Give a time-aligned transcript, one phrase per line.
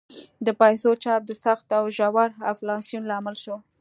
[0.45, 3.55] د پیسو چاپ د سخت او ژور انفلاسیون لامل شو.